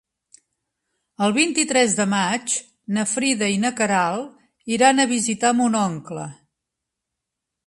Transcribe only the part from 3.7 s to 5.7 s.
Queralt iran a visitar